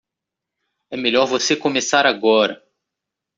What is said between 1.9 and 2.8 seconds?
agora.